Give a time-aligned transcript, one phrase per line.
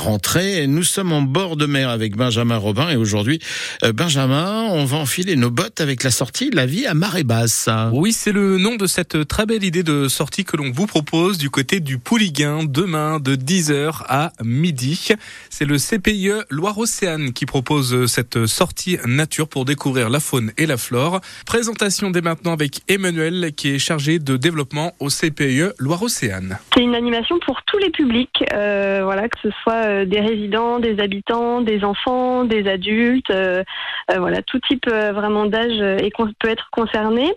[0.00, 0.66] rentrée.
[0.66, 3.38] Nous sommes en bord de mer avec Benjamin Robin et aujourd'hui,
[3.84, 7.68] euh, Benjamin, on va enfiler nos bottes avec la sortie La vie à marée basse.
[7.92, 11.38] Oui, c'est le nom de cette très belle idée de sortie que l'on vous propose
[11.38, 15.08] du côté du Pouliguen demain de 10h à midi.
[15.50, 20.76] C'est le CPIE Loire-Océane qui propose cette sortie nature pour découvrir la faune et la
[20.76, 21.20] flore.
[21.46, 26.58] Présentation dès maintenant avec Emmanuel qui est chargé de développement au CPIE Loire-Océane.
[26.74, 30.78] C'est une animation pour tous les publics, euh, voilà, que ce soit euh, des résidents,
[30.78, 33.62] des habitants, des enfants, des adultes, euh,
[34.10, 35.78] euh voilà, tout type vraiment d'âge
[36.38, 37.32] peut être concerné,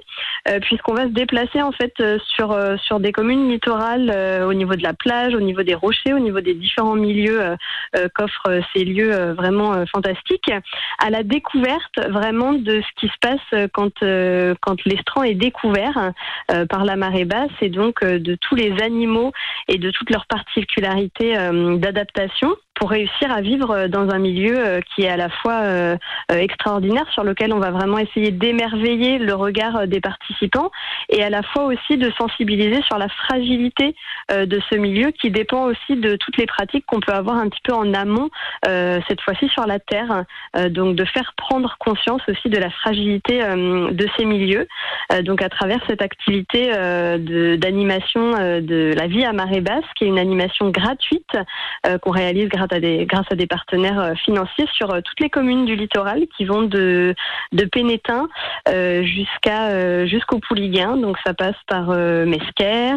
[0.62, 1.94] puisqu'on va se déplacer en fait
[2.36, 6.20] sur sur des communes littorales au niveau de la plage, au niveau des rochers, au
[6.20, 7.40] niveau des différents milieux
[8.16, 10.52] qu'offrent ces lieux vraiment fantastiques,
[11.00, 14.00] à la découverte vraiment de ce qui se passe quand
[14.62, 16.12] quand l'estran est découvert
[16.70, 19.32] par la marée basse et donc de tous les animaux
[19.68, 21.34] et de toutes leurs particularités
[21.78, 25.30] d'adaptation question pour réussir à vivre euh, dans un milieu euh, qui est à la
[25.30, 25.96] fois euh,
[26.30, 30.72] extraordinaire, sur lequel on va vraiment essayer d'émerveiller le regard des participants
[31.10, 33.96] et à la fois aussi de sensibiliser sur la fragilité
[34.32, 37.60] de ce milieu qui dépend aussi de toutes les pratiques qu'on peut avoir un petit
[37.64, 38.30] peu en amont,
[38.64, 40.24] cette fois-ci sur la terre.
[40.70, 44.68] donc de faire prendre conscience aussi de la fragilité de ces milieux.
[45.22, 46.72] donc à travers cette activité
[47.58, 51.38] d'animation de, la vie à marée basse, qui est une animation gratuite
[52.02, 56.26] qu'on réalise grâce à des partenaires euh, financiers sur euh, toutes les communes du littoral
[56.36, 57.16] qui vont de,
[57.52, 58.28] de Pénétin
[58.70, 60.98] euh, jusqu'à jusqu'au Pouliguen.
[60.98, 62.96] Donc ça passe par Mesquer,